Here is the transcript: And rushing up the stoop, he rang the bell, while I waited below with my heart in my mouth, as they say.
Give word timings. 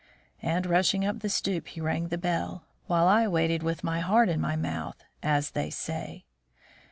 And 0.41 0.65
rushing 0.65 1.05
up 1.05 1.19
the 1.19 1.29
stoop, 1.29 1.67
he 1.67 1.79
rang 1.79 2.07
the 2.07 2.17
bell, 2.17 2.65
while 2.87 3.07
I 3.07 3.27
waited 3.27 3.61
below 3.61 3.69
with 3.69 3.83
my 3.83 3.99
heart 3.99 4.29
in 4.29 4.41
my 4.41 4.55
mouth, 4.55 5.03
as 5.21 5.51
they 5.51 5.69
say. 5.69 6.25